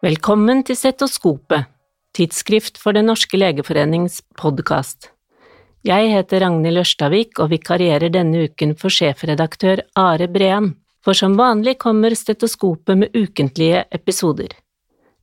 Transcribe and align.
Velkommen 0.00 0.62
til 0.64 0.78
Stetoskopet, 0.80 1.66
tidsskrift 2.16 2.78
for 2.80 2.96
Den 2.96 3.10
norske 3.10 3.36
legeforenings 3.36 4.22
podkast. 4.40 5.10
Jeg 5.84 6.08
heter 6.14 6.40
Ragnhild 6.40 6.80
Ørstavik 6.80 7.36
og 7.36 7.50
vikarierer 7.50 8.08
denne 8.08 8.46
uken 8.48 8.72
for 8.80 8.88
sjefredaktør 8.88 9.82
Are 10.00 10.24
Brean, 10.32 10.70
for 11.04 11.12
som 11.12 11.36
vanlig 11.36 11.76
kommer 11.84 12.16
Stetoskopet 12.16 12.96
med 13.02 13.12
ukentlige 13.12 13.84
episoder. 13.92 14.56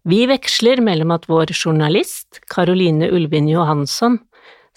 Vi 0.05 0.21
veksler 0.29 0.83
mellom 0.85 1.15
at 1.17 1.25
vår 1.25 1.55
journalist, 1.57 2.43
Caroline 2.45 3.09
Ulvin 3.09 3.49
Johansson, 3.49 4.19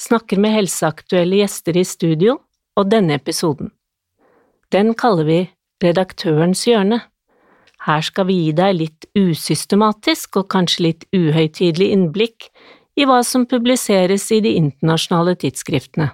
snakker 0.01 0.41
med 0.41 0.57
helseaktuelle 0.57 1.43
gjester 1.43 1.77
i 1.77 1.85
studio, 1.85 2.39
og 2.73 2.89
denne 2.89 3.21
episoden. 3.21 3.69
Den 4.73 4.95
kaller 4.97 5.29
vi 5.29 5.41
Redaktørens 5.85 6.65
hjørne. 6.65 7.03
Her 7.87 8.05
skal 8.05 8.29
vi 8.29 8.37
gi 8.45 8.53
deg 8.57 8.77
litt 8.77 9.07
usystematisk 9.17 10.37
og 10.43 10.51
kanskje 10.53 10.85
litt 10.85 11.07
uhøytidelig 11.17 11.91
innblikk 11.95 12.51
i 13.01 13.07
hva 13.09 13.23
som 13.25 13.47
publiseres 13.49 14.27
i 14.37 14.43
de 14.45 14.53
internasjonale 14.59 15.37
tidsskriftene. 15.41 16.11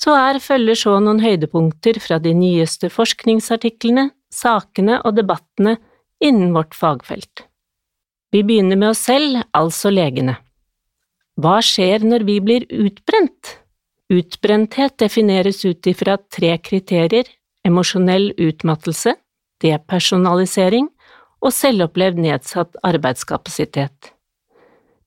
Så 0.00 0.14
her 0.16 0.38
følger 0.40 0.78
så 0.80 0.96
noen 1.02 1.20
høydepunkter 1.20 2.00
fra 2.00 2.16
de 2.24 2.32
nyeste 2.32 2.88
forskningsartiklene, 2.88 4.08
sakene 4.32 5.02
og 5.04 5.18
debattene 5.18 5.76
innen 6.24 6.54
vårt 6.56 6.72
fagfelt. 6.78 7.44
Vi 8.32 8.40
begynner 8.46 8.78
med 8.80 8.94
oss 8.94 9.02
selv, 9.10 9.42
altså 9.52 9.90
legene. 9.92 10.38
Hva 11.40 11.58
skjer 11.64 12.06
når 12.06 12.24
vi 12.28 12.38
blir 12.44 12.64
utbrent? 12.70 13.56
Utbrenthet 14.10 14.96
defineres 15.02 15.64
ut 15.66 15.86
ifra 15.90 16.16
tre 16.32 16.56
kriterier– 16.64 17.28
emosjonell 17.68 18.30
utmattelse, 18.40 19.12
depersonalisering 19.62 20.88
og 21.40 21.54
selvopplevd 21.56 22.20
nedsatt 22.20 22.80
arbeidskapasitet. 22.84 24.12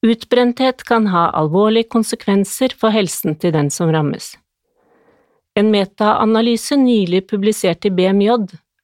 Utbrenthet 0.03 0.83
kan 0.83 1.07
ha 1.13 1.29
alvorlige 1.39 1.87
konsekvenser 1.95 2.75
for 2.79 2.91
helsen 2.91 3.37
til 3.39 3.53
den 3.55 3.69
som 3.71 3.91
rammes. 3.93 4.33
En 5.55 5.69
metaanalyse 5.71 6.75
nylig 6.81 7.27
publisert 7.29 7.85
i 7.85 7.91
BMJ 7.93 8.33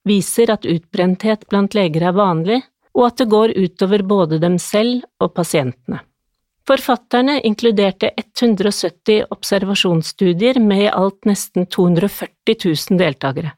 viser 0.08 0.54
at 0.54 0.68
utbrenthet 0.70 1.48
blant 1.50 1.76
leger 1.76 2.06
er 2.12 2.16
vanlig, 2.16 2.62
og 2.96 3.10
at 3.10 3.18
det 3.22 3.30
går 3.32 3.56
utover 3.58 4.04
både 4.06 4.40
dem 4.40 4.58
selv 4.62 5.04
og 5.20 5.34
pasientene. 5.36 6.04
Forfatterne 6.70 7.40
inkluderte 7.48 8.12
170 8.14 9.24
observasjonsstudier 9.34 10.60
med 10.62 10.84
i 10.86 10.92
alt 10.94 11.26
nesten 11.26 11.66
240 11.66 12.60
000 12.66 13.00
deltakere. 13.02 13.56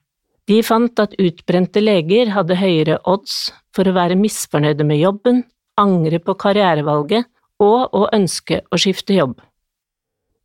De 0.49 0.61
fant 0.65 0.99
at 0.99 1.13
utbrente 1.21 1.81
leger 1.83 2.31
hadde 2.33 2.57
høyere 2.57 2.97
odds 3.07 3.51
for 3.75 3.87
å 3.87 3.95
være 3.95 4.17
misfornøyde 4.19 4.85
med 4.87 5.01
jobben, 5.01 5.43
angre 5.79 6.19
på 6.19 6.35
karrierevalget 6.39 7.29
og 7.61 7.93
å 7.95 8.07
ønske 8.13 8.61
å 8.71 8.79
skifte 8.81 9.15
jobb. 9.15 9.37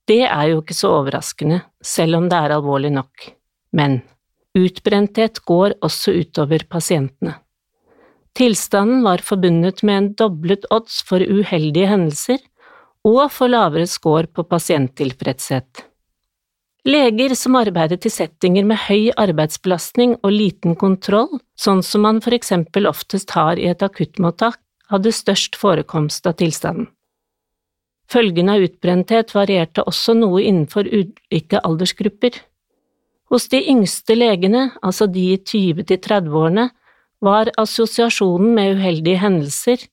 Det 0.07 0.23
er 0.29 0.53
jo 0.53 0.61
ikke 0.61 0.77
så 0.77 0.93
overraskende, 1.01 1.63
selv 1.83 2.21
om 2.21 2.29
det 2.31 2.39
er 2.39 2.55
alvorlig 2.55 2.93
nok. 2.95 3.31
Men 3.75 3.99
utbrenthet 4.57 5.41
går 5.49 5.79
også 5.85 6.15
utover 6.21 6.63
pasientene. 6.71 7.35
Tilstanden 8.37 9.01
var 9.03 9.25
forbundet 9.25 9.83
med 9.83 9.97
en 9.99 10.09
doblet 10.21 10.67
odds 10.71 11.01
for 11.09 11.25
uheldige 11.25 11.89
hendelser 11.89 12.43
og 13.07 13.31
for 13.33 13.49
lavere 13.49 13.89
score 13.89 14.29
på 14.29 14.45
pasienttilfredshet. 14.45 15.87
Leger 16.87 17.35
som 17.35 17.57
arbeidet 17.59 18.07
i 18.07 18.11
settinger 18.15 18.67
med 18.67 18.79
høy 18.87 19.11
arbeidsbelastning 19.19 20.15
og 20.21 20.31
liten 20.31 20.77
kontroll, 20.79 21.41
sånn 21.59 21.83
som 21.83 22.05
man 22.07 22.21
for 22.23 22.37
eksempel 22.37 22.87
oftest 22.87 23.33
har 23.35 23.59
i 23.59 23.67
et 23.73 23.83
akuttmottak, 23.83 24.61
hadde 24.93 25.11
størst 25.11 25.59
forekomst 25.59 26.29
av 26.31 26.37
tilstanden. 26.39 26.87
Følgene 28.07 28.55
av 28.55 28.63
utbrenthet 28.69 29.35
varierte 29.35 29.83
også 29.83 30.15
noe 30.15 30.45
innenfor 30.45 30.87
ulike 30.87 31.59
aldersgrupper. 31.59 32.39
Hos 33.35 33.49
de 33.51 33.65
yngste 33.67 34.15
legene, 34.15 34.69
altså 34.79 35.09
de 35.11 35.33
i 35.33 35.41
20 35.43 35.89
til 35.91 35.99
30-årene, 35.99 36.69
var 37.19 37.51
assosiasjonen 37.59 38.55
med 38.55 38.79
uheldige 38.79 39.19
hendelser 39.19 39.89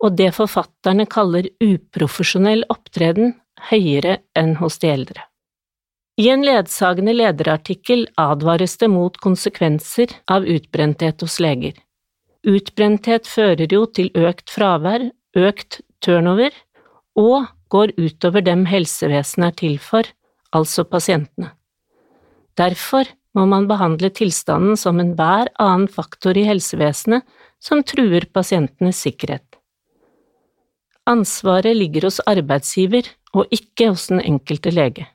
og 0.00 0.16
det 0.16 0.30
forfatterne 0.36 1.06
kaller 1.10 1.48
uprofesjonell 1.60 2.64
opptreden, 2.72 3.34
høyere 3.70 4.20
enn 4.38 4.56
hos 4.60 4.78
de 4.80 4.88
eldre. 4.88 5.29
I 6.18 6.28
en 6.28 6.42
ledsagende 6.44 7.14
lederartikkel 7.14 8.06
advares 8.20 8.76
det 8.80 8.88
mot 8.92 9.16
konsekvenser 9.22 10.12
av 10.30 10.44
utbrenthet 10.44 11.22
hos 11.22 11.38
leger. 11.40 11.76
Utbrenthet 12.46 13.28
fører 13.28 13.68
jo 13.72 13.84
til 13.86 14.10
økt 14.16 14.50
fravær, 14.50 15.10
økt 15.36 15.80
turnover, 16.04 16.50
og 17.16 17.46
går 17.70 17.94
utover 18.00 18.44
dem 18.44 18.66
helsevesenet 18.66 19.52
er 19.52 19.56
til 19.60 19.78
for, 19.78 20.04
altså 20.56 20.84
pasientene. 20.84 21.52
Derfor 22.58 23.08
må 23.36 23.46
man 23.46 23.68
behandle 23.70 24.10
tilstanden 24.10 24.76
som 24.80 24.98
enhver 25.00 25.52
annen 25.62 25.86
faktor 25.88 26.36
i 26.36 26.46
helsevesenet 26.48 27.22
som 27.62 27.84
truer 27.86 28.26
pasientenes 28.34 29.00
sikkerhet. 29.04 29.46
Ansvaret 31.08 31.76
ligger 31.76 32.08
hos 32.08 32.20
arbeidsgiver 32.28 33.08
og 33.34 33.46
ikke 33.54 33.92
hos 33.92 34.08
den 34.10 34.20
enkelte 34.20 34.72
lege. 34.74 35.06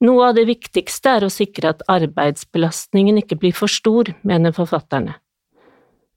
Noe 0.00 0.30
av 0.30 0.36
det 0.38 0.46
viktigste 0.48 1.16
er 1.18 1.26
å 1.26 1.32
sikre 1.32 1.74
at 1.74 1.82
arbeidsbelastningen 1.92 3.20
ikke 3.20 3.36
blir 3.40 3.56
for 3.56 3.68
stor, 3.68 4.08
mener 4.24 4.56
forfatterne 4.56 5.18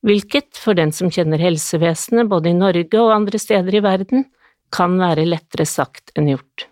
hvilket, 0.03 0.57
for 0.59 0.77
den 0.77 0.91
som 0.95 1.11
kjenner 1.11 1.41
helsevesenet 1.41 2.29
både 2.31 2.51
i 2.51 2.57
Norge 2.57 2.99
og 2.99 3.13
andre 3.15 3.39
steder 3.39 3.79
i 3.79 3.83
verden, 3.83 4.27
kan 4.73 4.97
være 4.99 5.25
lettere 5.29 5.65
sagt 5.69 6.13
enn 6.17 6.31
gjort. 6.33 6.67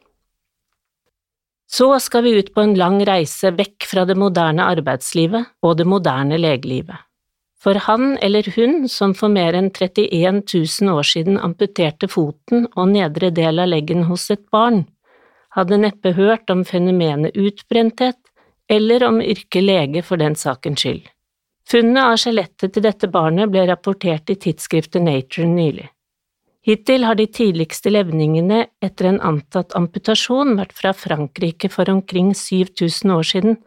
Så 1.71 1.87
skal 2.03 2.25
vi 2.25 2.33
ut 2.35 2.51
på 2.51 2.65
en 2.65 2.75
lang 2.75 2.99
reise 3.07 3.53
vekk 3.55 3.87
fra 3.87 4.03
det 4.09 4.17
moderne 4.19 4.65
arbeidslivet 4.73 5.53
og 5.63 5.77
det 5.79 5.87
moderne 5.87 6.39
legelivet. 6.41 7.07
For 7.61 7.77
han 7.85 8.17
eller 8.25 8.47
hun 8.57 8.89
som 8.89 9.13
for 9.15 9.31
mer 9.31 9.55
enn 9.55 9.69
31 9.69 10.41
000 10.49 10.91
år 10.91 11.07
siden 11.07 11.37
amputerte 11.39 12.09
foten 12.11 12.65
og 12.73 12.89
nedre 12.91 13.29
del 13.31 13.61
av 13.61 13.69
leggen 13.69 14.07
hos 14.09 14.27
et 14.33 14.43
barn, 14.51 14.83
hadde 15.55 15.79
neppe 15.83 16.13
hørt 16.17 16.49
om 16.49 16.65
fenomenet 16.67 17.35
utbrenthet 17.35 18.19
eller 18.71 19.03
om 19.03 19.19
yrket 19.21 19.63
lege 19.63 20.03
for 20.05 20.21
den 20.21 20.37
sakens 20.39 20.83
skyld. 20.83 21.03
Funnet 21.71 22.03
av 22.03 22.19
skjelettet 22.19 22.73
til 22.73 22.83
dette 22.83 23.07
barnet 23.11 23.51
ble 23.51 23.65
rapportert 23.69 24.31
i 24.31 24.37
tidsskriftet 24.39 25.03
Nature 25.03 25.47
nylig. 25.47 25.89
Hittil 26.67 27.05
har 27.07 27.17
de 27.17 27.25
tidligste 27.25 27.89
levningene 27.89 28.65
etter 28.85 29.07
en 29.09 29.21
antatt 29.25 29.73
amputasjon 29.77 30.53
vært 30.59 30.75
fra 30.77 30.91
Frankrike 30.93 31.71
for 31.73 31.89
omkring 31.89 32.35
7000 32.37 33.13
år 33.15 33.27
siden, 33.31 33.57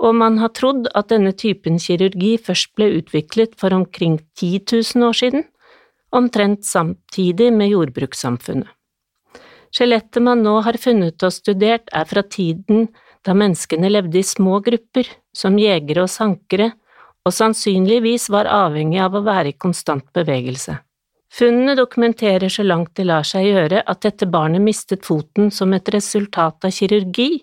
og 0.00 0.16
man 0.18 0.38
har 0.40 0.54
trodd 0.56 0.88
at 0.96 1.12
denne 1.12 1.34
typen 1.36 1.76
kirurgi 1.80 2.36
først 2.40 2.72
ble 2.78 2.88
utviklet 3.00 3.54
for 3.60 3.76
omkring 3.76 4.18
10 4.40 4.62
000 4.96 5.08
år 5.08 5.18
siden, 5.20 5.44
omtrent 6.14 6.64
samtidig 6.64 7.52
med 7.52 7.74
jordbrukssamfunnet. 7.74 8.70
Skjelettet 9.74 10.22
man 10.22 10.44
nå 10.46 10.60
har 10.62 10.78
funnet 10.78 11.22
og 11.26 11.34
studert, 11.34 11.88
er 11.90 12.06
fra 12.06 12.22
tiden 12.22 12.86
da 13.26 13.34
menneskene 13.34 13.90
levde 13.90 14.20
i 14.20 14.26
små 14.26 14.60
grupper, 14.62 15.08
som 15.34 15.58
jegere 15.58 16.04
og 16.04 16.12
sankere, 16.12 16.70
og 17.24 17.32
sannsynligvis 17.34 18.28
var 18.30 18.50
avhengig 18.52 19.00
av 19.02 19.16
å 19.16 19.24
være 19.24 19.50
i 19.50 19.58
konstant 19.58 20.06
bevegelse. 20.14 20.76
Funnene 21.34 21.74
dokumenterer 21.74 22.52
så 22.52 22.62
langt 22.62 22.92
det 22.94 23.08
lar 23.08 23.26
seg 23.26 23.48
gjøre 23.48 23.80
at 23.90 24.04
dette 24.04 24.28
barnet 24.30 24.62
mistet 24.62 25.02
foten 25.02 25.50
som 25.50 25.72
et 25.74 25.88
resultat 25.90 26.68
av 26.68 26.74
kirurgi 26.76 27.42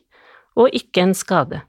og 0.56 0.72
ikke 0.78 1.04
en 1.04 1.16
skade, 1.18 1.60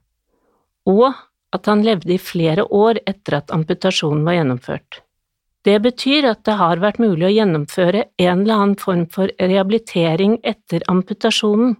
og 0.86 1.08
at 1.52 1.66
han 1.66 1.82
levde 1.82 2.14
i 2.14 2.22
flere 2.22 2.68
år 2.70 3.00
etter 3.02 3.40
at 3.40 3.50
amputasjonen 3.54 4.22
var 4.28 4.38
gjennomført. 4.38 5.02
Det 5.62 5.76
betyr 5.82 6.26
at 6.26 6.42
det 6.46 6.56
har 6.58 6.80
vært 6.82 6.98
mulig 6.98 7.28
å 7.28 7.34
gjennomføre 7.36 8.06
en 8.18 8.42
eller 8.42 8.54
annen 8.54 8.78
form 8.80 9.04
for 9.14 9.30
rehabilitering 9.38 10.40
etter 10.42 10.82
amputasjonen, 10.90 11.76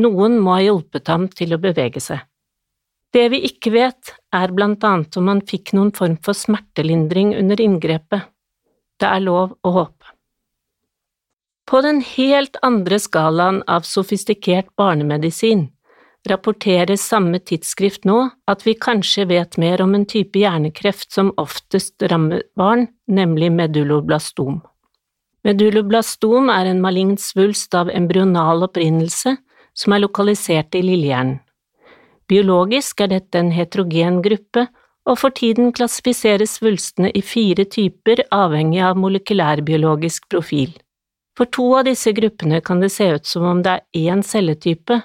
noen 0.00 0.38
må 0.40 0.56
ha 0.56 0.62
hjulpet 0.64 1.08
ham 1.12 1.28
til 1.28 1.52
å 1.52 1.60
bevege 1.60 2.00
seg. 2.00 2.22
Det 3.12 3.28
vi 3.32 3.42
ikke 3.48 3.72
vet, 3.72 4.12
er 4.34 4.52
blant 4.52 4.84
annet 4.84 5.16
om 5.20 5.28
han 5.30 5.44
fikk 5.44 5.74
noen 5.76 5.92
form 5.96 6.16
for 6.24 6.36
smertelindring 6.36 7.34
under 7.36 7.60
inngrepet. 7.60 8.26
Det 9.00 9.08
er 9.08 9.24
lov 9.24 9.54
å 9.64 9.72
håpe. 9.72 10.12
På 11.66 11.80
den 11.84 12.00
helt 12.00 12.56
andre 12.64 12.98
skalaen 13.02 13.62
av 13.68 13.84
sofistikert 13.88 14.68
barnemedisin 14.78 15.66
rapporteres 16.30 17.04
samme 17.08 17.38
tidsskrift 17.38 18.06
nå 18.08 18.18
at 18.50 18.64
vi 18.66 18.76
kanskje 18.78 19.26
vet 19.30 19.58
mer 19.60 19.82
om 19.84 19.94
en 19.96 20.06
type 20.08 20.38
hjernekreft 20.38 21.12
som 21.12 21.32
oftest 21.40 22.02
rammer 22.10 22.42
barn, 22.58 22.88
nemlig 23.06 23.52
medulloblastom. 23.54 24.60
Medulloblastom 25.46 26.50
er 26.50 26.72
en 26.72 26.82
malign 26.82 27.16
svulst 27.22 27.74
av 27.78 27.90
embryonal 27.94 28.66
opprinnelse 28.66 29.36
som 29.76 29.94
er 29.94 30.02
lokalisert 30.02 30.74
i 30.74 30.82
lillehjernen. 30.82 31.38
Biologisk 32.26 33.04
er 33.04 33.12
dette 33.12 33.38
en 33.38 33.52
heterogen 33.54 34.18
gruppe 34.24 34.66
og 35.06 35.20
for 35.20 35.30
tiden 35.30 35.70
klassifiseres 35.74 36.56
svulstene 36.58 37.12
i 37.14 37.22
fire 37.22 37.66
typer 37.70 38.24
avhengig 38.34 38.80
av 38.82 38.98
molekylærbiologisk 38.98 40.26
profil. 40.32 40.72
For 41.36 41.46
to 41.52 41.68
av 41.78 41.86
disse 41.86 42.10
gruppene 42.16 42.62
kan 42.64 42.80
det 42.82 42.90
se 42.94 43.12
ut 43.14 43.28
som 43.28 43.44
om 43.46 43.62
det 43.62 43.76
er 43.76 44.10
én 44.10 44.24
celletype, 44.26 45.02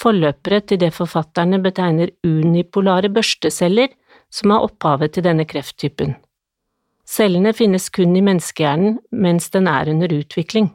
forløpere 0.00 0.62
til 0.64 0.80
det 0.80 0.90
forfatterne 0.96 1.60
betegner 1.62 2.12
unipolare 2.26 3.10
børsteceller, 3.12 3.92
som 4.30 4.54
er 4.54 4.66
opphavet 4.66 5.14
til 5.14 5.26
denne 5.26 5.46
krefttypen. 5.48 6.14
Cellene 7.10 7.52
finnes 7.56 7.88
kun 7.90 8.14
i 8.14 8.22
menneskehjernen 8.22 9.00
mens 9.10 9.50
den 9.50 9.66
er 9.66 9.90
under 9.90 10.12
utvikling. 10.14 10.70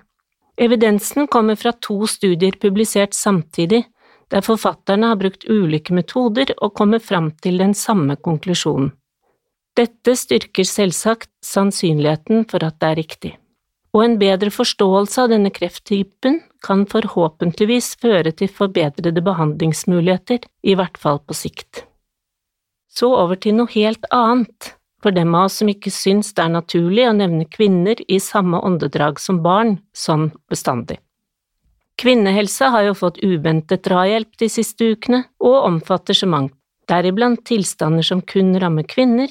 Evidensen 0.58 1.28
kommer 1.28 1.56
fra 1.60 1.72
to 1.84 2.06
studier 2.08 2.56
publisert 2.60 3.16
samtidig, 3.16 3.86
der 4.32 4.44
forfatterne 4.44 5.12
har 5.12 5.20
brukt 5.20 5.46
ulike 5.50 5.94
metoder 5.94 6.52
og 6.58 6.74
kommer 6.76 7.00
fram 7.00 7.32
til 7.44 7.60
den 7.62 7.74
samme 7.74 8.16
konklusjonen. 8.16 8.92
Dette 9.76 10.16
styrker 10.16 10.64
selvsagt 10.64 11.30
sannsynligheten 11.44 12.46
for 12.52 12.64
at 12.64 12.80
det 12.80 12.90
er 12.90 13.00
riktig, 13.02 13.32
og 13.94 14.06
en 14.06 14.18
bedre 14.20 14.52
forståelse 14.52 15.26
av 15.26 15.34
denne 15.34 15.52
krefttypen 15.52 16.40
kan 16.64 16.86
forhåpentligvis 16.90 17.96
føre 18.02 18.32
til 18.32 18.52
forbedrede 18.52 19.24
behandlingsmuligheter, 19.26 20.46
i 20.64 20.76
hvert 20.78 20.98
fall 20.98 21.20
på 21.26 21.38
sikt. 21.38 21.84
Så 22.90 23.12
over 23.12 23.36
til 23.36 23.58
noe 23.58 23.72
helt 23.74 24.06
annet, 24.16 24.76
for 25.04 25.14
dem 25.14 25.36
av 25.38 25.50
oss 25.50 25.60
som 25.62 25.70
ikke 25.70 25.92
syns 25.94 26.32
det 26.34 26.46
er 26.46 26.54
naturlig 26.54 27.04
å 27.10 27.16
nevne 27.18 27.46
kvinner 27.52 28.00
i 28.08 28.18
samme 28.24 28.62
åndedrag 28.66 29.20
som 29.22 29.44
barn, 29.46 29.78
sånn 29.94 30.32
bestandig. 30.50 30.98
Kvinnehelse 32.02 32.72
har 32.74 32.88
jo 32.88 32.96
fått 32.98 33.22
uventet 33.24 33.86
drahjelp 33.88 34.34
de 34.42 34.50
siste 34.52 34.88
ukene, 34.96 35.24
og 35.40 35.64
omfatter 35.68 36.18
så 36.18 36.28
mangt, 36.28 36.56
deriblant 36.90 37.44
tilstander 37.48 38.06
som 38.06 38.22
kun 38.22 38.56
rammer 38.62 38.88
kvinner, 38.90 39.30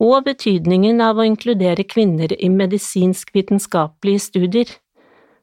og 0.00 0.24
betydningen 0.24 1.02
av 1.04 1.20
å 1.20 1.26
inkludere 1.28 1.84
kvinner 1.84 2.32
i 2.32 2.48
medisinsk-vitenskapelige 2.48 4.24
studier, 4.24 4.72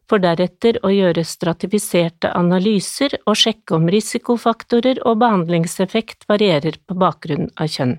for 0.08 0.24
deretter 0.24 0.80
å 0.88 0.92
gjøre 0.94 1.24
stratifiserte 1.28 2.32
analyser 2.36 3.18
og 3.26 3.38
sjekke 3.40 3.76
om 3.78 3.88
risikofaktorer 3.92 5.02
og 5.06 5.20
behandlingseffekt 5.24 6.28
varierer 6.32 6.80
på 6.88 6.98
bakgrunn 6.98 7.50
av 7.60 7.72
kjønn. 7.74 7.98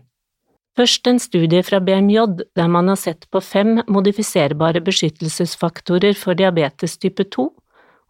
Først 0.78 1.08
en 1.10 1.18
studie 1.18 1.64
fra 1.66 1.80
BMJ 1.82 2.20
der 2.56 2.68
man 2.70 2.88
har 2.88 2.98
sett 3.00 3.26
på 3.34 3.42
fem 3.42 3.80
modifiserbare 3.90 4.80
beskyttelsesfaktorer 4.86 6.14
for 6.14 6.38
diabetes 6.38 6.94
type 7.02 7.26
2 7.34 7.48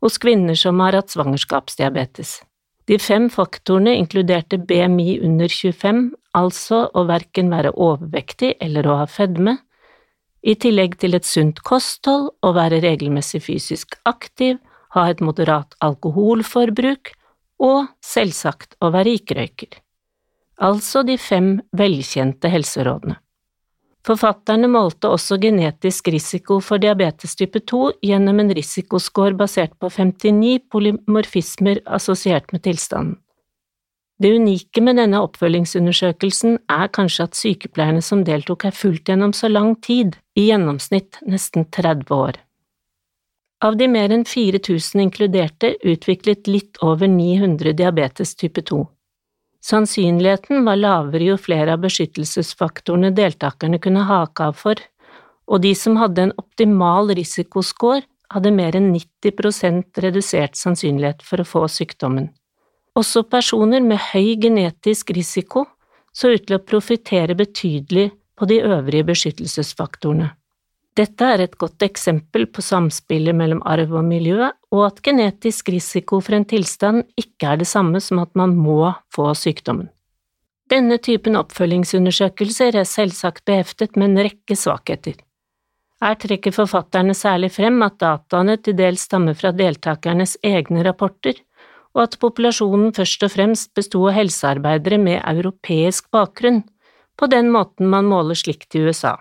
hos 0.04 0.18
kvinner 0.20 0.58
som 0.58 0.80
har 0.84 0.98
hatt 0.98 1.14
svangerskapsdiabetes. 1.14 2.42
De 2.88 2.98
fem 3.00 3.26
faktorene 3.32 3.96
inkluderte 4.00 4.60
BMI 4.60 5.18
under 5.24 5.48
25, 5.52 6.04
altså 6.36 6.86
å 6.96 7.04
verken 7.08 7.50
være 7.52 7.74
overvektig 7.76 8.54
eller 8.64 8.88
å 8.88 9.00
ha 9.02 9.08
fedme, 9.10 9.58
i 10.42 10.54
tillegg 10.54 10.96
til 11.02 11.16
et 11.18 11.26
sunt 11.26 11.60
kosthold, 11.66 12.30
å 12.42 12.52
være 12.54 12.80
regelmessig 12.84 13.42
fysisk 13.44 13.98
aktiv, 14.08 14.58
ha 14.94 15.08
et 15.10 15.20
moderat 15.20 15.74
alkoholforbruk 15.84 17.12
og 17.62 17.88
selvsagt 18.04 18.78
å 18.80 18.92
være 18.94 19.18
ikke-røyker. 19.18 19.80
Altså 20.62 21.04
de 21.06 21.18
fem 21.20 21.58
velkjente 21.76 22.50
helserådene. 22.50 23.18
Forfatterne 24.06 24.70
målte 24.72 25.10
også 25.12 25.36
genetisk 25.42 26.08
risiko 26.14 26.62
for 26.64 26.80
diabetes 26.80 27.34
type 27.36 27.60
2 27.68 27.98
gjennom 28.08 28.38
en 28.40 28.52
risikoscore 28.56 29.36
basert 29.36 29.74
på 29.82 29.90
59 29.92 30.62
polymorfismer 30.72 31.82
assosiert 31.84 32.54
med 32.54 32.64
tilstanden. 32.64 33.18
Det 34.18 34.32
unike 34.34 34.82
med 34.82 34.98
denne 34.98 35.20
oppfølgingsundersøkelsen 35.22 36.58
er 36.74 36.90
kanskje 36.90 37.28
at 37.28 37.38
sykepleierne 37.38 38.02
som 38.02 38.24
deltok 38.26 38.66
er 38.66 38.74
fulgt 38.74 39.06
gjennom 39.12 39.30
så 39.36 39.50
lang 39.50 39.76
tid, 39.84 40.16
i 40.34 40.48
gjennomsnitt 40.48 41.20
nesten 41.26 41.68
30 41.70 42.10
år. 42.14 42.40
Av 43.62 43.74
de 43.78 43.88
mer 43.90 44.12
enn 44.14 44.24
4000 44.26 45.02
inkluderte 45.02 45.72
utviklet 45.86 46.50
litt 46.50 46.78
over 46.82 47.10
900 47.10 47.74
diabetes 47.78 48.34
type 48.38 48.62
2. 48.66 48.84
Sannsynligheten 49.68 50.62
var 50.66 50.78
lavere 50.78 51.32
jo 51.32 51.38
flere 51.38 51.74
av 51.74 51.82
beskyttelsesfaktorene 51.82 53.10
deltakerne 53.14 53.80
kunne 53.82 54.06
hake 54.06 54.50
av 54.50 54.58
for, 54.58 54.78
og 55.50 55.62
de 55.62 55.74
som 55.78 55.98
hadde 55.98 56.28
en 56.28 56.34
optimal 56.38 57.10
risikoscore, 57.18 58.04
hadde 58.34 58.52
mer 58.52 58.76
enn 58.76 58.90
90% 58.92 60.02
redusert 60.04 60.58
sannsynlighet 60.58 61.22
for 61.24 61.40
å 61.40 61.48
få 61.48 61.64
sykdommen. 61.72 62.28
Også 62.98 63.22
personer 63.30 63.84
med 63.84 64.00
høy 64.10 64.34
genetisk 64.42 65.12
risiko 65.14 65.66
så 66.14 66.32
ut 66.34 66.48
til 66.48 66.56
å 66.58 66.64
profitere 66.64 67.36
betydelig 67.38 68.08
på 68.38 68.48
de 68.50 68.58
øvrige 68.64 69.06
beskyttelsesfaktorene. 69.12 70.32
Dette 70.98 71.26
er 71.30 71.44
et 71.44 71.54
godt 71.60 71.84
eksempel 71.86 72.48
på 72.50 72.62
samspillet 72.64 73.36
mellom 73.38 73.60
arv 73.70 73.92
og 74.00 74.02
miljø, 74.08 74.48
og 74.74 74.80
at 74.82 74.98
genetisk 75.06 75.70
risiko 75.70 76.18
for 76.24 76.34
en 76.34 76.46
tilstand 76.48 77.04
ikke 77.20 77.52
er 77.52 77.60
det 77.60 77.68
samme 77.70 78.00
som 78.02 78.18
at 78.24 78.32
man 78.38 78.56
må 78.58 78.90
få 79.14 79.30
sykdommen. 79.38 79.92
Denne 80.68 80.98
typen 80.98 81.38
oppfølgingsundersøkelser 81.38 82.76
er 82.76 82.88
selvsagt 82.88 83.44
beheftet 83.46 83.94
med 83.96 84.10
en 84.10 84.24
rekke 84.26 84.56
svakheter. 84.58 85.14
Her 86.02 86.18
trekker 86.18 86.54
forfatterne 86.54 87.14
særlig 87.16 87.52
frem 87.54 87.78
at 87.86 87.96
dataene 88.02 88.58
til 88.62 88.76
dels 88.78 89.06
stammer 89.06 89.38
fra 89.38 89.54
deltakernes 89.54 90.36
egne 90.46 90.82
rapporter, 90.86 91.38
og 91.98 92.04
at 92.04 92.18
populasjonen 92.22 92.92
først 92.94 93.24
og 93.26 93.32
fremst 93.34 93.72
besto 93.74 94.04
av 94.06 94.14
helsearbeidere 94.14 95.00
med 95.02 95.18
europeisk 95.18 96.06
bakgrunn, 96.14 96.62
på 97.18 97.26
den 97.26 97.50
måten 97.50 97.90
man 97.90 98.06
måler 98.06 98.38
slikt 98.38 98.76
i 98.78 98.84
USA. 98.86 99.16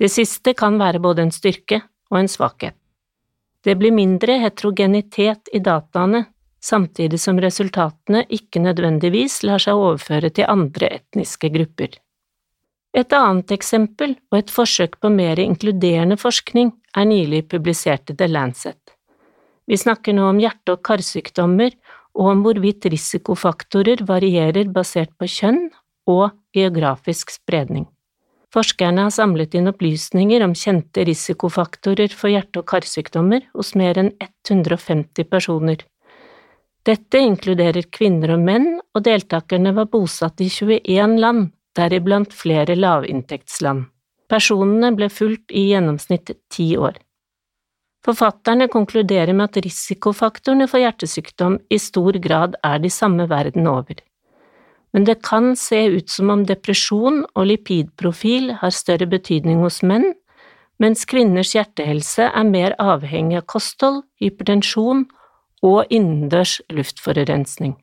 Det 0.00 0.08
siste 0.08 0.54
kan 0.56 0.78
være 0.80 1.02
både 1.04 1.26
en 1.26 1.34
styrke 1.34 1.82
og 2.08 2.22
en 2.22 2.30
svakhet. 2.32 2.72
Det 3.60 3.74
blir 3.76 3.92
mindre 3.92 4.38
heterogenitet 4.40 5.52
i 5.52 5.60
dataene, 5.60 6.22
samtidig 6.64 7.20
som 7.20 7.36
resultatene 7.42 8.24
ikke 8.32 8.64
nødvendigvis 8.64 9.42
lar 9.44 9.60
seg 9.60 9.76
overføre 9.76 10.32
til 10.32 10.48
andre 10.48 10.94
etniske 11.00 11.52
grupper. 11.52 12.00
Et 12.96 13.12
annet 13.12 13.52
eksempel 13.52 14.16
og 14.32 14.38
et 14.38 14.52
forsøk 14.54 14.96
på 15.02 15.12
mer 15.12 15.36
inkluderende 15.42 16.16
forskning 16.16 16.72
er 16.96 17.08
nylig 17.10 17.44
publisert 17.52 18.08
i 18.08 18.16
The 18.16 18.30
Lancet. 18.30 18.80
Vi 19.66 19.76
snakker 19.76 20.14
nå 20.14 20.30
om 20.30 20.40
hjerte- 20.40 20.76
og 20.76 20.84
karsykdommer 20.86 21.74
og 22.16 22.30
om 22.32 22.44
hvorvidt 22.44 22.88
risikofaktorer 22.92 24.02
varierer 24.08 24.70
basert 24.72 25.12
på 25.20 25.28
kjønn 25.28 25.68
og 26.08 26.30
geografisk 26.56 27.34
spredning. 27.34 27.86
Forskerne 28.54 29.08
har 29.08 29.12
samlet 29.12 29.56
inn 29.58 29.68
opplysninger 29.68 30.40
om 30.46 30.54
kjente 30.56 31.04
risikofaktorer 31.04 32.14
for 32.14 32.32
hjerte- 32.32 32.62
og 32.62 32.68
karsykdommer 32.70 33.44
hos 33.52 33.74
mer 33.76 33.98
enn 34.00 34.12
150 34.48 35.28
personer. 35.28 35.82
Dette 36.86 37.18
inkluderer 37.18 37.88
kvinner 37.90 38.36
og 38.36 38.44
menn, 38.46 38.68
og 38.94 39.04
deltakerne 39.04 39.74
var 39.74 39.90
bosatt 39.90 40.40
i 40.40 40.48
21 40.48 41.18
land, 41.20 41.50
deriblant 41.76 42.32
flere 42.32 42.78
lavinntektsland. 42.78 43.90
Personene 44.30 44.92
ble 44.96 45.10
fulgt 45.12 45.50
i 45.50 45.68
gjennomsnitt 45.72 46.32
ti 46.50 46.70
år. 46.78 46.96
Forfatterne 48.06 48.68
konkluderer 48.70 49.34
med 49.34 49.50
at 49.50 49.64
risikofaktorene 49.66 50.68
for 50.70 50.82
hjertesykdom 50.82 51.58
i 51.70 51.78
stor 51.82 52.18
grad 52.22 52.54
er 52.62 52.78
de 52.82 52.92
samme 52.92 53.26
verden 53.30 53.66
over 53.66 53.98
men 54.96 55.04
det 55.04 55.18
kan 55.28 55.50
se 55.60 55.76
ut 55.92 56.08
som 56.08 56.30
om 56.32 56.46
depresjon 56.48 57.18
og 57.36 57.48
lipidprofil 57.50 58.54
har 58.62 58.72
større 58.72 59.04
betydning 59.12 59.58
hos 59.60 59.82
menn, 59.84 60.14
mens 60.80 61.04
kvinners 61.08 61.50
hjertehelse 61.52 62.30
er 62.30 62.46
mer 62.48 62.72
avhengig 62.80 63.36
av 63.42 63.44
kosthold, 63.52 63.98
hypertensjon 64.24 65.04
og 65.60 65.92
innendørs 65.92 66.62
luftforurensning. 66.72 67.74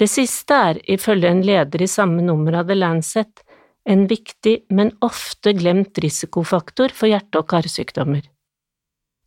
Det 0.00 0.08
siste 0.08 0.56
er, 0.70 0.80
ifølge 0.88 1.28
en 1.28 1.44
leder 1.44 1.84
i 1.84 1.90
samme 1.90 2.24
nummer 2.24 2.62
av 2.62 2.72
The 2.72 2.78
Lancet, 2.78 3.44
en 3.84 4.06
viktig, 4.08 4.62
men 4.72 4.94
ofte 5.04 5.52
glemt 5.52 6.00
risikofaktor 6.00 6.96
for 6.96 7.12
hjerte- 7.12 7.42
og 7.42 7.48
karsykdommer. 7.52 8.24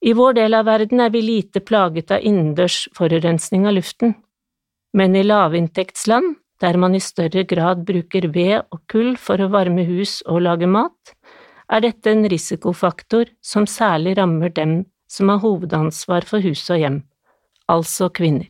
I 0.01 0.13
vår 0.17 0.33
del 0.33 0.57
av 0.57 0.65
verden 0.65 0.99
er 1.03 1.11
vi 1.13 1.21
lite 1.21 1.61
plaget 1.61 2.11
av 2.11 2.23
innendørs 2.25 2.87
forurensning 2.97 3.67
av 3.69 3.77
luften, 3.77 4.15
men 4.97 5.15
i 5.15 5.23
lavinntektsland 5.23 6.37
der 6.61 6.77
man 6.77 6.95
i 6.95 7.01
større 7.01 7.43
grad 7.49 7.85
bruker 7.85 8.27
ved 8.33 8.63
og 8.73 8.81
kull 8.91 9.15
for 9.17 9.41
å 9.41 9.49
varme 9.53 9.85
hus 9.87 10.19
og 10.29 10.43
lage 10.45 10.69
mat, 10.69 11.13
er 11.71 11.85
dette 11.85 12.11
en 12.11 12.25
risikofaktor 12.29 13.29
som 13.41 13.67
særlig 13.69 14.17
rammer 14.19 14.53
dem 14.53 14.81
som 15.09 15.29
har 15.31 15.41
hovedansvar 15.43 16.27
for 16.27 16.43
hus 16.43 16.63
og 16.69 16.81
hjem, 16.81 16.99
altså 17.71 18.09
kvinner. 18.13 18.49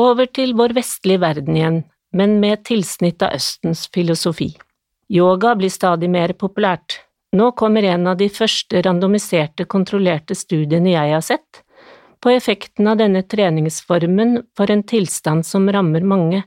Over 0.00 0.26
til 0.26 0.54
vår 0.58 0.74
vestlige 0.78 1.22
verden 1.22 1.56
igjen, 1.58 1.82
men 2.14 2.38
med 2.42 2.64
tilsnitt 2.66 3.22
av 3.22 3.34
Østens 3.36 3.86
filosofi. 3.94 4.52
Yoga 5.10 5.54
blir 5.58 5.70
stadig 5.70 6.08
mer 6.10 6.32
populært. 6.38 7.00
Nå 7.34 7.50
kommer 7.58 7.82
en 7.82 8.06
av 8.06 8.16
de 8.20 8.28
første 8.30 8.78
randomiserte, 8.86 9.64
kontrollerte 9.66 10.36
studiene 10.38 10.92
jeg 10.92 11.14
har 11.16 11.22
sett, 11.24 11.64
på 12.22 12.30
effekten 12.30 12.86
av 12.86 13.00
denne 13.00 13.24
treningsformen 13.26 14.36
for 14.56 14.70
en 14.70 14.84
tilstand 14.86 15.42
som 15.46 15.66
rammer 15.66 16.06
mange, 16.06 16.44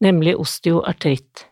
nemlig 0.00 0.38
osteoartritt. 0.40 1.44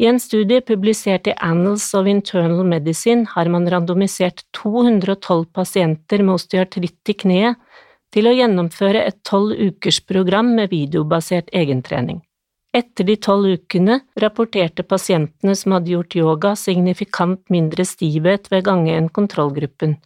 I 0.00 0.08
en 0.08 0.20
studie 0.20 0.64
publisert 0.64 1.28
i 1.28 1.36
Annals 1.44 1.90
of 1.96 2.08
Internal 2.08 2.64
Medicine 2.68 3.28
har 3.34 3.48
man 3.52 3.68
randomisert 3.68 4.42
212 4.56 5.46
pasienter 5.56 6.24
med 6.24 6.38
osteoartritt 6.38 7.12
i 7.12 7.16
kneet 7.20 7.60
til 8.16 8.28
å 8.28 8.34
gjennomføre 8.36 9.04
et 9.10 9.20
tolv 9.28 9.52
ukers 9.56 10.00
program 10.08 10.54
med 10.56 10.72
videobasert 10.72 11.52
egentrening. 11.52 12.22
Etter 12.76 13.06
de 13.08 13.16
tolv 13.16 13.54
ukene 13.56 14.00
rapporterte 14.20 14.84
pasientene 14.84 15.54
som 15.56 15.72
hadde 15.76 15.94
gjort 15.94 16.16
yoga, 16.18 16.52
signifikant 16.60 17.40
mindre 17.52 17.86
stivhet 17.88 18.50
ved 18.52 18.66
gange 18.66 18.92
enn 18.92 19.08
kontrollgruppen, 19.08 19.96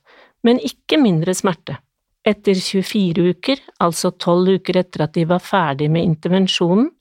men 0.47 0.63
ikke 0.63 1.01
mindre 1.03 1.35
smerte. 1.35 1.81
Etter 2.23 2.55
24 2.55 3.35
uker, 3.35 3.63
altså 3.83 4.13
tolv 4.13 4.61
uker 4.61 4.79
etter 4.85 5.07
at 5.07 5.17
de 5.17 5.27
var 5.27 5.43
ferdig 5.43 5.89
med 5.91 6.07
intervensjonen, 6.07 6.93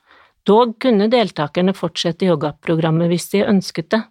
Dog 0.49 0.77
kunne 0.81 1.09
deltakerne 1.11 1.75
fortsette 1.77 2.25
yogaprogrammet 2.25 3.11
hvis 3.11 3.27
de 3.33 3.43
ønsket 3.45 3.91
det, 3.93 4.01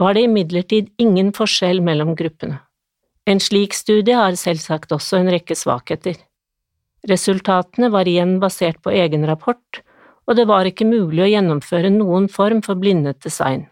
var 0.00 0.16
det 0.16 0.24
imidlertid 0.28 0.88
ingen 1.02 1.34
forskjell 1.36 1.82
mellom 1.84 2.14
gruppene. 2.16 2.60
En 3.28 3.42
slik 3.42 3.76
studie 3.76 4.16
har 4.16 4.38
selvsagt 4.40 4.94
også 4.96 5.20
en 5.20 5.28
rekke 5.34 5.56
svakheter. 5.58 6.16
Resultatene 7.10 7.90
var 7.92 8.08
igjen 8.08 8.38
basert 8.40 8.80
på 8.84 8.94
egen 8.96 9.26
rapport, 9.28 9.82
og 10.30 10.38
det 10.38 10.46
var 10.46 10.68
ikke 10.68 10.86
mulig 10.86 11.24
å 11.24 11.30
gjennomføre 11.32 11.90
noen 11.90 12.28
form 12.30 12.60
for 12.62 12.78
blindet 12.78 13.18
design. 13.26 13.64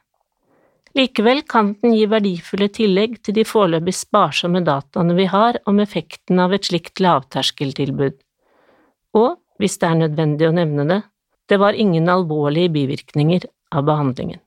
Likevel 0.98 1.44
kan 1.46 1.76
den 1.82 1.94
gi 1.94 2.08
verdifulle 2.10 2.66
tillegg 2.74 3.20
til 3.22 3.36
de 3.36 3.44
foreløpig 3.46 3.94
sparsomme 3.94 4.64
dataene 4.66 5.14
vi 5.14 5.28
har 5.30 5.60
om 5.70 5.78
effekten 5.84 6.40
av 6.42 6.56
et 6.56 6.66
slikt 6.66 6.98
lavterskeltilbud. 7.04 8.16
Og, 9.20 9.38
hvis 9.62 9.78
det 9.78 9.86
er 9.86 10.02
nødvendig 10.02 10.48
å 10.48 10.56
nevne 10.56 10.88
det, 10.90 10.98
det 11.48 11.62
var 11.62 11.78
ingen 11.78 12.10
alvorlige 12.10 12.72
bivirkninger 12.74 13.46
av 13.78 13.86
behandlingen. 13.86 14.42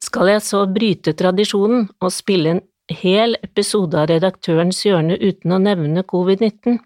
Skal 0.00 0.30
jeg 0.32 0.44
så 0.46 0.64
bryte 0.70 1.12
tradisjonen 1.18 1.88
og 2.00 2.14
spille 2.14 2.56
en 2.56 2.66
hel 2.88 3.36
episode 3.44 3.98
av 3.98 4.08
Redaktørens 4.08 4.80
hjørne 4.86 5.18
uten 5.20 5.52
å 5.52 5.60
nevne 5.60 6.06
covid-19? 6.08 6.78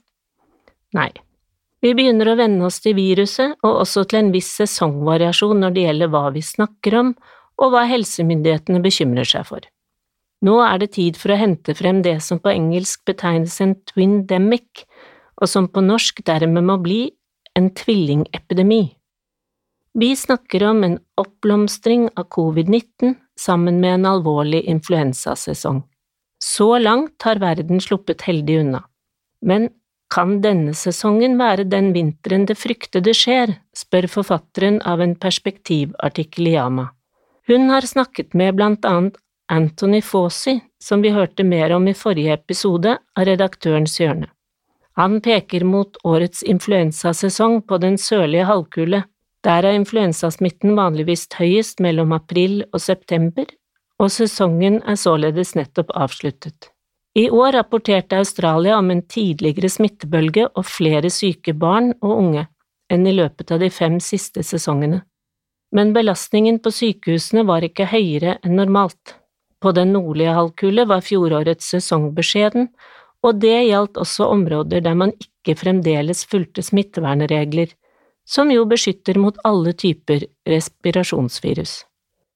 Nei. 0.99 1.13
Vi 1.83 1.93
begynner 1.99 2.31
å 2.31 2.39
venne 2.39 2.63
oss 2.69 2.79
til 2.83 2.95
viruset, 2.95 3.57
og 3.67 3.83
også 3.83 4.05
til 4.07 4.21
en 4.21 4.33
viss 4.35 4.53
sesongvariasjon 4.61 5.65
når 5.65 5.75
det 5.75 5.87
gjelder 5.89 6.13
hva 6.13 6.29
vi 6.35 6.43
snakker 6.47 6.99
om, 7.01 7.15
og 7.59 7.75
hva 7.75 7.83
helsemyndighetene 7.91 8.83
bekymrer 8.85 9.27
seg 9.29 9.49
for. 9.49 9.67
Nå 10.47 10.57
er 10.63 10.79
det 10.83 10.93
tid 10.97 11.19
for 11.19 11.35
å 11.35 11.39
hente 11.39 11.75
frem 11.79 12.01
det 12.07 12.17
som 12.23 12.41
på 12.43 12.51
engelsk 12.55 13.03
betegnes 13.07 13.59
en 13.63 13.77
twindemic, 13.91 14.87
og 15.43 15.51
som 15.51 15.69
på 15.71 15.83
norsk 15.83 16.23
dermed 16.27 16.67
må 16.67 16.79
bli 16.83 17.03
en 17.59 17.69
tvillingepidemi. 17.75 18.83
Vi 19.99 20.15
snakker 20.17 20.65
om 20.71 20.85
en 20.87 20.97
oppblomstring 21.21 22.09
av 22.17 22.31
covid-19 22.33 23.17
sammen 23.39 23.81
med 23.83 23.99
en 23.99 24.09
alvorlig 24.15 24.63
influensasesong. 24.71 25.83
Så 26.43 26.79
langt 26.79 27.23
har 27.27 27.43
verden 27.43 27.83
sluppet 27.83 28.25
heldig 28.27 28.63
unna. 28.63 28.81
Men 29.45 29.69
kan 30.13 30.41
denne 30.45 30.75
sesongen 30.77 31.39
være 31.41 31.65
den 31.73 31.93
vinteren 31.97 32.45
det 32.49 32.59
fryktede 32.61 33.15
skjer, 33.17 33.55
spør 33.77 34.09
forfatteren 34.13 34.81
av 34.85 35.01
en 35.01 35.15
perspektivartikkel 35.17 36.51
i 36.51 36.57
Yama. 36.59 36.91
Hun 37.49 37.71
har 37.73 37.87
snakket 37.89 38.37
med 38.39 38.59
blant 38.59 38.85
annet 38.85 39.17
Anthony 39.53 40.03
Fawcy, 40.03 40.61
som 40.81 41.03
vi 41.03 41.13
hørte 41.13 41.45
mer 41.45 41.73
om 41.77 41.89
i 41.89 41.97
forrige 41.97 42.37
episode 42.37 42.95
av 42.97 43.27
Redaktørens 43.29 43.99
hjørne. 44.01 44.29
Han 45.01 45.21
peker 45.25 45.65
mot 45.65 45.97
årets 46.05 46.43
influensasesong 46.43 47.63
på 47.69 47.79
den 47.81 47.97
sørlige 47.99 48.45
halvkule. 48.49 49.03
Der 49.43 49.65
er 49.65 49.79
influensasmitten 49.79 50.77
vanligvis 50.77 51.27
høyest 51.39 51.81
mellom 51.81 52.13
april 52.13 52.63
og 52.73 52.81
september, 52.85 53.49
og 53.99 54.13
sesongen 54.13 54.83
er 54.85 55.01
således 55.01 55.57
nettopp 55.57 55.91
avsluttet. 55.97 56.72
I 57.15 57.31
år 57.31 57.53
rapporterte 57.53 58.17
Australia 58.19 58.79
om 58.79 58.91
en 58.91 59.03
tidligere 59.05 59.69
smittebølge 59.69 60.47
og 60.49 60.65
flere 60.65 61.11
syke 61.13 61.53
barn 61.53 61.91
og 62.01 62.13
unge 62.17 62.47
enn 62.93 63.05
i 63.09 63.13
løpet 63.13 63.53
av 63.53 63.61
de 63.61 63.69
fem 63.73 63.99
siste 64.01 64.45
sesongene. 64.45 65.03
Men 65.77 65.93
belastningen 65.93 66.59
på 66.65 66.73
sykehusene 66.73 67.45
var 67.49 67.65
ikke 67.65 67.89
høyere 67.93 68.39
enn 68.41 68.57
normalt. 68.57 69.17
På 69.61 69.73
den 69.77 69.93
nordlige 69.93 70.33
halvkule 70.37 70.87
var 70.89 71.05
fjorårets 71.05 71.69
sesong 71.75 72.11
beskjeden, 72.17 72.71
og 73.23 73.39
det 73.45 73.61
gjaldt 73.69 74.01
også 74.01 74.27
områder 74.33 74.83
der 74.85 74.97
man 74.99 75.13
ikke 75.21 75.57
fremdeles 75.61 76.25
fulgte 76.29 76.65
smittevernregler, 76.65 77.69
som 78.25 78.51
jo 78.53 78.65
beskytter 78.69 79.21
mot 79.21 79.39
alle 79.45 79.73
typer 79.77 80.25
respirasjonsvirus. 80.49 81.83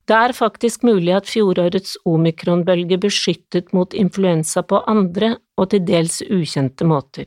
Det 0.06 0.14
er 0.14 0.34
faktisk 0.38 0.84
mulig 0.86 1.16
at 1.16 1.26
fjorårets 1.26 1.96
omikronbølge 2.06 2.98
beskyttet 3.02 3.72
mot 3.74 3.94
influensa 3.94 4.62
på 4.62 4.78
andre 4.86 5.32
og 5.58 5.72
til 5.72 5.82
dels 5.88 6.20
ukjente 6.22 6.86
måter. 6.86 7.26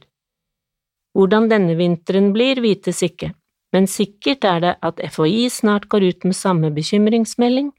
Hvordan 1.12 1.50
denne 1.52 1.76
vinteren 1.76 2.32
blir, 2.32 2.62
vites 2.64 3.02
ikke, 3.04 3.34
men 3.76 3.90
sikkert 3.90 4.46
er 4.48 4.64
det 4.64 4.76
at 4.86 5.02
FHI 5.12 5.50
snart 5.52 5.90
går 5.92 6.08
ut 6.08 6.30
med 6.30 6.38
samme 6.38 6.72
bekymringsmelding, 6.72 7.74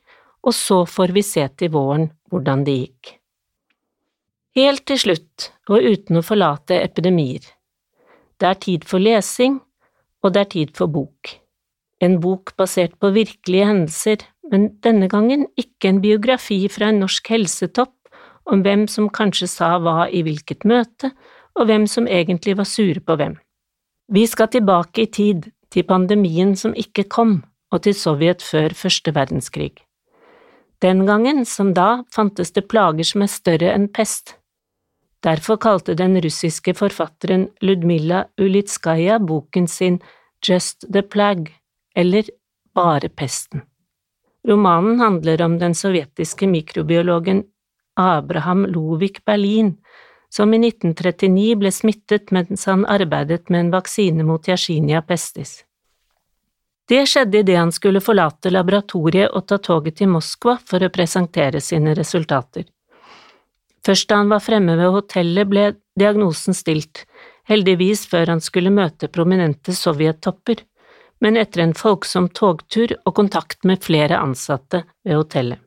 og 0.45 0.55
så 0.57 0.83
får 0.85 1.15
vi 1.17 1.25
se 1.25 1.47
til 1.57 1.73
våren 1.73 2.11
hvordan 2.31 2.65
det 2.67 2.77
gikk. 2.77 3.15
Helt 4.59 4.85
til 4.91 4.99
slutt, 5.01 5.51
og 5.71 5.81
uten 5.81 6.21
å 6.21 6.27
forlate 6.27 6.81
epidemier. 6.83 7.45
Det 8.41 8.49
er 8.49 8.61
tid 8.61 8.85
for 8.89 9.01
lesing, 9.01 9.61
og 10.21 10.35
det 10.35 10.43
er 10.45 10.51
tid 10.57 10.75
for 10.77 10.91
bok. 10.93 11.37
En 12.01 12.17
bok 12.21 12.55
basert 12.59 12.97
på 13.01 13.13
virkelige 13.15 13.69
hendelser, 13.69 14.25
men 14.51 14.69
denne 14.85 15.09
gangen 15.09 15.47
ikke 15.61 15.91
en 15.91 16.01
biografi 16.03 16.65
fra 16.73 16.91
en 16.91 17.01
norsk 17.05 17.31
helsetopp 17.33 17.95
om 18.51 18.65
hvem 18.65 18.87
som 18.91 19.11
kanskje 19.15 19.49
sa 19.51 19.77
hva 19.79 20.09
i 20.11 20.25
hvilket 20.27 20.67
møte, 20.67 21.13
og 21.59 21.69
hvem 21.69 21.87
som 21.91 22.09
egentlig 22.09 22.57
var 22.59 22.69
sure 22.69 23.03
på 23.05 23.17
hvem. 23.19 23.37
Vi 24.11 24.27
skal 24.27 24.51
tilbake 24.51 25.05
i 25.05 25.11
tid, 25.11 25.51
til 25.71 25.87
pandemien 25.87 26.57
som 26.59 26.75
ikke 26.75 27.05
kom, 27.07 27.45
og 27.71 27.85
til 27.85 27.95
Sovjet 27.95 28.43
før 28.43 28.75
første 28.75 29.15
verdenskrig. 29.15 29.77
Den 30.83 31.05
gangen, 31.07 31.45
som 31.45 31.75
da, 31.77 32.03
fantes 32.11 32.51
det 32.57 32.67
plager 32.73 33.07
som 33.07 33.23
er 33.23 33.31
større 33.31 33.71
enn 33.77 33.87
pest. 33.93 34.35
Derfor 35.23 35.61
kalte 35.61 35.95
den 35.95 36.17
russiske 36.25 36.75
forfatteren 36.75 37.51
Ludmilla 37.63 38.25
Ulitskaja 38.41 39.21
boken 39.21 39.69
sin 39.69 40.01
Just 40.43 40.89
the 40.91 41.03
Plague, 41.03 41.53
eller 41.95 42.25
Bare 42.75 43.09
pesten. 43.09 43.70
Romanen 44.49 45.01
handler 45.01 45.43
om 45.43 45.59
den 45.59 45.75
sovjetiske 45.75 46.47
mikrobiologen 46.49 47.43
Abraham 48.01 48.67
Lovik 48.67 49.25
Berlin, 49.25 49.77
som 50.31 50.55
i 50.55 50.61
1939 50.63 51.57
ble 51.61 51.73
smittet 51.75 52.31
mens 52.31 52.65
han 52.71 52.87
arbeidet 52.87 53.51
med 53.51 53.67
en 53.67 53.73
vaksine 53.75 54.25
mot 54.25 54.49
Yersinia 54.49 55.03
pestis. 55.03 55.65
Det 56.89 57.05
skjedde 57.07 57.43
idet 57.45 57.59
han 57.59 57.73
skulle 57.73 58.03
forlate 58.03 58.51
laboratoriet 58.51 59.31
og 59.31 59.47
ta 59.47 59.61
toget 59.63 60.01
til 60.01 60.11
Moskva 60.11 60.57
for 60.67 60.83
å 60.83 60.91
presentere 60.91 61.61
sine 61.63 61.95
resultater. 61.95 62.65
Først 63.87 64.09
da 64.11 64.19
han 64.21 64.33
var 64.33 64.43
fremme 64.43 64.75
ved 64.77 64.91
hotellet 64.97 65.49
ble 65.49 65.67
diagnosen 65.99 66.57
stilt, 66.57 67.05
heldigvis 67.49 68.07
før 68.11 68.35
han 68.35 68.43
skulle 68.43 68.73
møte 68.75 69.09
prominente 69.09 69.75
sovjettopper, 69.77 70.65
men 71.21 71.37
etter 71.37 71.65
en 71.65 71.75
folksom 71.77 72.29
togtur 72.37 72.95
og 73.05 73.15
kontakt 73.19 73.65
med 73.69 73.83
flere 73.85 74.19
ansatte 74.19 74.85
ved 75.05 75.21
hotellet. 75.21 75.61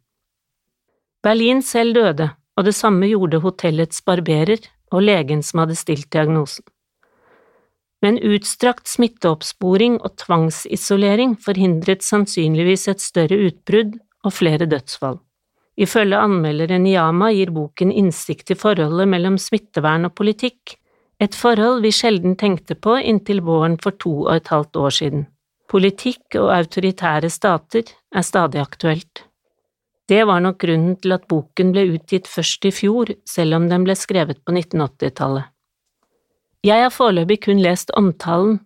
Berlin 1.23 1.61
selv 1.63 1.95
døde, 1.95 2.29
og 2.57 2.65
det 2.67 2.75
samme 2.75 3.07
gjorde 3.07 3.41
hotellets 3.43 4.01
barberer 4.05 4.65
og 4.93 5.05
legen 5.05 5.43
som 5.45 5.63
hadde 5.63 5.77
stilt 5.79 6.09
diagnosen. 6.13 6.65
Men 8.03 8.19
utstrakt 8.19 8.89
smitteoppsporing 8.91 10.01
og 10.03 10.17
tvangsisolering 10.19 11.37
forhindret 11.39 12.03
sannsynligvis 12.03 12.89
et 12.91 13.01
større 13.01 13.37
utbrudd 13.47 13.95
og 14.27 14.35
flere 14.35 14.67
dødsfall. 14.67 15.21
Ifølge 15.79 16.19
anmelderen 16.19 16.85
Yama 16.85 17.31
gir 17.33 17.53
boken 17.55 17.93
innsikt 17.95 18.51
i 18.53 18.57
forholdet 18.59 19.07
mellom 19.09 19.39
smittevern 19.41 20.09
og 20.09 20.13
politikk, 20.19 20.75
et 21.23 21.37
forhold 21.37 21.81
vi 21.85 21.93
sjelden 21.95 22.35
tenkte 22.37 22.75
på 22.75 22.97
inntil 22.99 23.39
våren 23.45 23.79
for 23.81 23.95
to 23.95 24.25
og 24.27 24.35
et 24.35 24.51
halvt 24.51 24.75
år 24.75 24.93
siden. 24.99 25.23
Politikk 25.69 26.37
og 26.41 26.51
autoritære 26.53 27.29
stater 27.33 27.93
er 28.13 28.25
stadig 28.25 28.61
aktuelt. 28.61 29.23
Det 30.09 30.25
var 30.27 30.43
nok 30.43 30.59
grunnen 30.59 30.97
til 30.99 31.15
at 31.15 31.25
boken 31.31 31.71
ble 31.73 31.85
utgitt 31.95 32.27
først 32.27 32.65
i 32.67 32.73
fjor, 32.75 33.13
selv 33.25 33.55
om 33.57 33.69
den 33.71 33.87
ble 33.87 33.95
skrevet 33.95 34.43
på 34.43 34.53
1980-tallet. 34.53 35.49
Jeg 36.63 36.83
har 36.83 36.93
foreløpig 36.93 37.41
kun 37.47 37.63
lest 37.63 37.91
omtalen. 37.99 38.59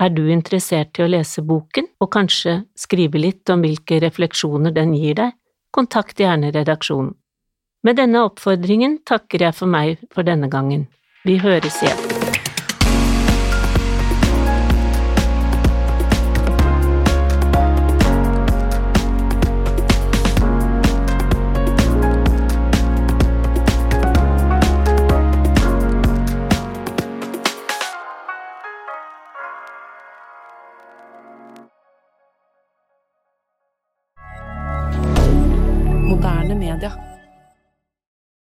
Er 0.00 0.08
du 0.14 0.24
interessert 0.32 0.98
i 0.98 1.04
å 1.04 1.10
lese 1.10 1.42
boken, 1.46 1.90
og 2.00 2.12
kanskje 2.14 2.62
skrive 2.78 3.20
litt 3.20 3.50
om 3.52 3.62
hvilke 3.66 4.00
refleksjoner 4.02 4.74
den 4.74 4.94
gir 4.96 5.18
deg? 5.18 5.36
kontakt 5.70 6.20
gjerne 6.20 6.50
redaksjonen. 6.50 7.14
Med 7.82 7.96
denne 7.96 8.24
oppfordringen 8.28 8.98
takker 9.08 9.46
jeg 9.46 9.56
for 9.56 9.70
meg 9.70 10.02
for 10.12 10.26
denne 10.26 10.50
gangen. 10.52 10.88
Vi 11.24 11.38
høres 11.40 11.80
igjen. 11.84 12.19